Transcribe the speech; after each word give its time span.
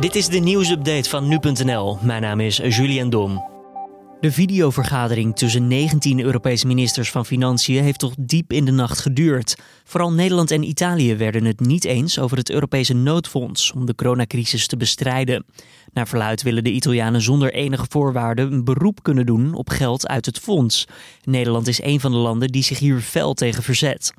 Dit 0.00 0.14
is 0.14 0.28
de 0.28 0.38
nieuwsupdate 0.38 1.08
van 1.08 1.28
nu.nl. 1.28 1.98
Mijn 2.02 2.22
naam 2.22 2.40
is 2.40 2.56
Julian 2.56 3.10
Dom. 3.10 3.44
De 4.20 4.32
videovergadering 4.32 5.36
tussen 5.36 5.66
19 5.66 6.20
Europese 6.20 6.66
ministers 6.66 7.10
van 7.10 7.26
Financiën 7.26 7.82
heeft 7.82 7.98
toch 7.98 8.14
diep 8.18 8.52
in 8.52 8.64
de 8.64 8.70
nacht 8.70 8.98
geduurd. 8.98 9.56
Vooral 9.84 10.12
Nederland 10.12 10.50
en 10.50 10.62
Italië 10.62 11.16
werden 11.16 11.44
het 11.44 11.60
niet 11.60 11.84
eens 11.84 12.18
over 12.18 12.36
het 12.36 12.50
Europese 12.50 12.94
noodfonds 12.94 13.72
om 13.72 13.86
de 13.86 13.94
coronacrisis 13.94 14.66
te 14.66 14.76
bestrijden. 14.76 15.44
Naar 15.92 16.08
verluid 16.08 16.42
willen 16.42 16.64
de 16.64 16.72
Italianen 16.72 17.22
zonder 17.22 17.52
enige 17.52 17.86
voorwaarden 17.88 18.52
een 18.52 18.64
beroep 18.64 19.02
kunnen 19.02 19.26
doen 19.26 19.54
op 19.54 19.68
geld 19.68 20.08
uit 20.08 20.26
het 20.26 20.38
fonds. 20.38 20.84
Nederland 21.24 21.68
is 21.68 21.82
een 21.82 22.00
van 22.00 22.10
de 22.10 22.18
landen 22.18 22.48
die 22.48 22.62
zich 22.62 22.78
hier 22.78 23.00
fel 23.00 23.34
tegen 23.34 23.62
verzet. 23.62 24.12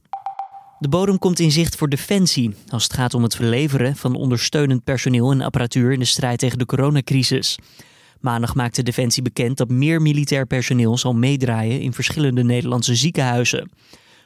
De 0.80 0.90
bodem 0.90 1.20
komt 1.20 1.40
in 1.40 1.52
zicht 1.52 1.76
voor 1.76 1.90
Defensie 1.90 2.56
als 2.68 2.84
het 2.84 2.94
gaat 2.94 3.14
om 3.14 3.24
het 3.24 3.36
verleveren 3.36 3.96
van 3.96 4.16
ondersteunend 4.16 4.84
personeel 4.84 5.32
en 5.32 5.42
apparatuur 5.42 5.92
in 5.92 6.00
de 6.00 6.06
strijd 6.06 6.40
tegen 6.40 6.58
de 6.58 6.66
coronacrisis. 6.66 7.58
Maandag 8.20 8.56
maakte 8.56 8.84
Defensie 8.84 9.24
bekend 9.24 9.58
dat 9.58 9.70
meer 9.70 10.02
militair 10.02 10.46
personeel 10.46 10.98
zal 10.98 11.14
meedraaien 11.14 11.82
in 11.82 11.94
verschillende 11.94 12.44
Nederlandse 12.44 12.96
ziekenhuizen. 12.96 13.72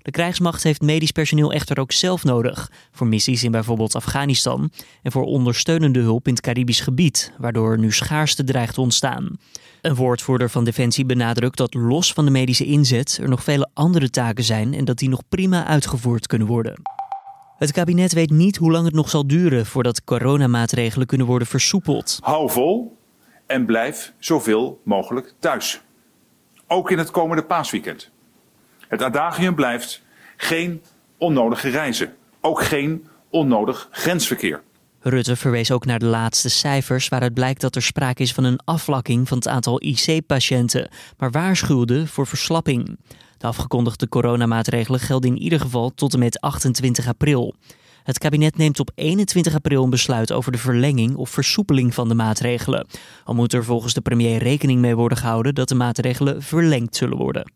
De 0.03 0.11
krijgsmacht 0.11 0.63
heeft 0.63 0.81
medisch 0.81 1.11
personeel 1.11 1.53
echter 1.53 1.79
ook 1.79 1.91
zelf 1.91 2.23
nodig, 2.23 2.71
voor 2.91 3.07
missies 3.07 3.43
in 3.43 3.51
bijvoorbeeld 3.51 3.95
Afghanistan 3.95 4.71
en 5.01 5.11
voor 5.11 5.23
ondersteunende 5.23 5.99
hulp 5.99 6.27
in 6.27 6.33
het 6.33 6.41
Caribisch 6.41 6.79
gebied, 6.79 7.33
waardoor 7.37 7.79
nu 7.79 7.91
schaarste 7.91 8.43
dreigt 8.43 8.73
te 8.73 8.81
ontstaan. 8.81 9.37
Een 9.81 9.95
woordvoerder 9.95 10.49
van 10.49 10.63
Defensie 10.63 11.05
benadrukt 11.05 11.57
dat 11.57 11.73
los 11.73 12.13
van 12.13 12.25
de 12.25 12.31
medische 12.31 12.65
inzet 12.65 13.19
er 13.21 13.29
nog 13.29 13.43
vele 13.43 13.69
andere 13.73 14.09
taken 14.09 14.43
zijn 14.43 14.73
en 14.73 14.85
dat 14.85 14.97
die 14.97 15.09
nog 15.09 15.21
prima 15.29 15.65
uitgevoerd 15.65 16.27
kunnen 16.27 16.47
worden. 16.47 16.81
Het 17.57 17.71
kabinet 17.71 18.13
weet 18.13 18.29
niet 18.29 18.57
hoe 18.57 18.71
lang 18.71 18.85
het 18.85 18.93
nog 18.93 19.09
zal 19.09 19.27
duren 19.27 19.65
voordat 19.65 20.03
coronamaatregelen 20.03 21.07
kunnen 21.07 21.27
worden 21.27 21.47
versoepeld. 21.47 22.17
Hou 22.21 22.49
vol 22.49 22.97
en 23.45 23.65
blijf 23.65 24.13
zoveel 24.17 24.81
mogelijk 24.83 25.33
thuis. 25.39 25.81
Ook 26.67 26.91
in 26.91 26.97
het 26.97 27.11
komende 27.11 27.43
paasweekend. 27.43 28.12
Het 28.93 29.01
adagium 29.01 29.55
blijft 29.55 30.01
geen 30.37 30.81
onnodige 31.17 31.69
reizen. 31.69 32.13
Ook 32.41 32.63
geen 32.63 33.07
onnodig 33.29 33.87
grensverkeer. 33.91 34.61
Rutte 34.99 35.35
verwees 35.35 35.71
ook 35.71 35.85
naar 35.85 35.99
de 35.99 36.05
laatste 36.05 36.49
cijfers 36.49 37.07
waaruit 37.07 37.33
blijkt 37.33 37.61
dat 37.61 37.75
er 37.75 37.81
sprake 37.81 38.21
is 38.21 38.33
van 38.33 38.43
een 38.43 38.59
afvlakking 38.65 39.27
van 39.27 39.37
het 39.37 39.47
aantal 39.47 39.81
IC-patiënten, 39.81 40.89
maar 41.17 41.31
waarschuwde 41.31 42.07
voor 42.07 42.27
verslapping. 42.27 42.99
De 43.37 43.47
afgekondigde 43.47 44.09
coronamaatregelen 44.09 44.99
gelden 44.99 45.29
in 45.29 45.41
ieder 45.41 45.59
geval 45.59 45.93
tot 45.93 46.13
en 46.13 46.19
met 46.19 46.41
28 46.41 47.07
april. 47.07 47.55
Het 48.03 48.17
kabinet 48.17 48.57
neemt 48.57 48.79
op 48.79 48.91
21 48.95 49.55
april 49.55 49.83
een 49.83 49.89
besluit 49.89 50.31
over 50.31 50.51
de 50.51 50.57
verlenging 50.57 51.15
of 51.15 51.29
versoepeling 51.29 51.93
van 51.93 52.07
de 52.07 52.15
maatregelen. 52.15 52.87
Al 53.23 53.33
moet 53.33 53.53
er 53.53 53.63
volgens 53.63 53.93
de 53.93 54.01
premier 54.01 54.37
rekening 54.37 54.81
mee 54.81 54.95
worden 54.95 55.17
gehouden 55.17 55.55
dat 55.55 55.69
de 55.69 55.75
maatregelen 55.75 56.41
verlengd 56.41 56.95
zullen 56.95 57.17
worden. 57.17 57.51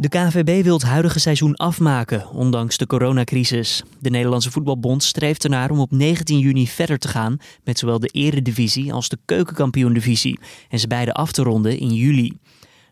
De 0.00 0.08
KNVB 0.08 0.62
wil 0.64 0.74
het 0.74 0.82
huidige 0.82 1.18
seizoen 1.18 1.56
afmaken, 1.56 2.28
ondanks 2.30 2.76
de 2.76 2.86
coronacrisis. 2.86 3.82
De 3.98 4.10
Nederlandse 4.10 4.50
Voetbalbond 4.50 5.02
streeft 5.02 5.44
ernaar 5.44 5.70
om 5.70 5.78
op 5.78 5.90
19 5.90 6.38
juni 6.38 6.68
verder 6.68 6.98
te 6.98 7.08
gaan 7.08 7.38
met 7.64 7.78
zowel 7.78 7.98
de 7.98 8.08
Eredivisie 8.08 8.92
als 8.92 9.08
de 9.08 9.18
Keukenkampioen-divisie 9.24 10.38
en 10.68 10.78
ze 10.78 10.86
beide 10.86 11.12
af 11.12 11.32
te 11.32 11.42
ronden 11.42 11.78
in 11.78 11.94
juli. 11.94 12.38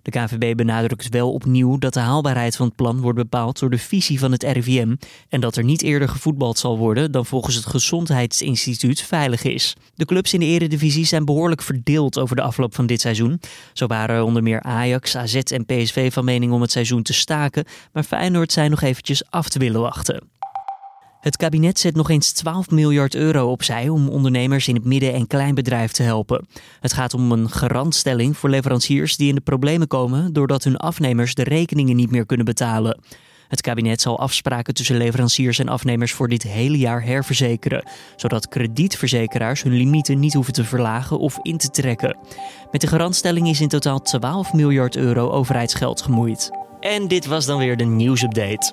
De 0.09 0.19
KNVB 0.19 0.57
benadrukt 0.57 1.09
wel 1.09 1.33
opnieuw 1.33 1.79
dat 1.79 1.95
de 1.95 2.01
haalbaarheid 2.01 2.57
van 2.57 2.67
het 2.67 2.77
plan 2.77 3.01
wordt 3.01 3.19
bepaald 3.19 3.59
door 3.59 3.71
de 3.71 3.79
visie 3.79 4.19
van 4.19 4.33
het 4.33 4.43
RIVM 4.43 4.95
en 5.29 5.41
dat 5.41 5.57
er 5.57 5.65
niet 5.65 5.83
eerder 5.83 6.09
gevoetbald 6.09 6.59
zal 6.59 6.79
worden 6.79 7.13
dan 7.13 7.27
volgens 7.27 7.55
het 7.55 7.67
Gezondheidsinstituut 7.67 9.03
veilig 9.03 9.43
is. 9.43 9.77
De 9.95 10.05
clubs 10.05 10.35
in 10.35 10.41
de 10.41 10.47
eredivisie 10.47 11.05
zijn 11.05 11.25
behoorlijk 11.25 11.63
verdeeld 11.63 12.19
over 12.19 12.37
de 12.37 12.43
afloop 12.43 12.75
van 12.75 12.87
dit 12.87 13.01
seizoen. 13.01 13.41
Zo 13.73 13.87
waren 13.87 14.25
onder 14.25 14.43
meer 14.43 14.63
Ajax, 14.63 15.17
AZ 15.17 15.35
en 15.35 15.67
PSV 15.67 16.13
van 16.13 16.25
mening 16.25 16.53
om 16.53 16.61
het 16.61 16.73
seizoen 16.73 17.03
te 17.03 17.13
staken, 17.13 17.65
maar 17.93 18.03
Feyenoord 18.03 18.53
zijn 18.53 18.71
nog 18.71 18.83
eventjes 18.83 19.31
af 19.31 19.49
te 19.49 19.59
willen 19.59 19.81
wachten. 19.81 20.38
Het 21.21 21.37
kabinet 21.37 21.79
zet 21.79 21.95
nog 21.95 22.11
eens 22.11 22.33
12 22.33 22.71
miljard 22.71 23.15
euro 23.15 23.51
opzij 23.51 23.89
om 23.89 24.09
ondernemers 24.09 24.69
in 24.69 24.75
het 24.75 24.85
midden- 24.85 25.13
en 25.13 25.27
kleinbedrijf 25.27 25.93
te 25.93 26.03
helpen. 26.03 26.47
Het 26.81 26.93
gaat 26.93 27.15
om 27.15 27.33
een 27.33 27.51
garantstelling 27.51 28.37
voor 28.37 28.51
leveranciers 28.51 29.17
die 29.17 29.29
in 29.29 29.35
de 29.35 29.41
problemen 29.41 29.89
komen 29.89 30.33
doordat 30.33 30.65
hun 30.65 30.77
afnemers 30.77 31.35
de 31.35 31.43
rekeningen 31.43 31.97
niet 31.97 32.11
meer 32.11 32.27
kunnen 32.27 32.47
betalen. 32.47 33.01
Het 33.49 33.61
kabinet 33.61 34.01
zal 34.01 34.19
afspraken 34.19 34.75
tussen 34.75 34.97
leveranciers 34.97 35.59
en 35.59 35.69
afnemers 35.69 36.13
voor 36.13 36.29
dit 36.29 36.43
hele 36.43 36.79
jaar 36.79 37.05
herverzekeren, 37.05 37.89
zodat 38.17 38.49
kredietverzekeraars 38.49 39.63
hun 39.63 39.73
limieten 39.73 40.19
niet 40.19 40.35
hoeven 40.35 40.53
te 40.53 40.65
verlagen 40.65 41.19
of 41.19 41.39
in 41.43 41.59
te 41.59 41.71
trekken. 41.71 42.19
Met 42.71 42.81
de 42.81 42.87
garantstelling 42.87 43.49
is 43.49 43.61
in 43.61 43.69
totaal 43.69 44.01
12 44.03 44.53
miljard 44.53 44.97
euro 44.97 45.31
overheidsgeld 45.31 46.03
gemoeid. 46.03 46.51
En 46.81 47.09
dit 47.09 47.27
was 47.27 47.47
dan 47.47 47.59
weer 47.59 47.77
de 47.77 47.85
nieuwsupdate. 47.85 48.73